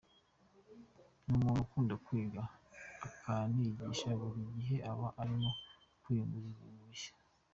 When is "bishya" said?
6.89-7.13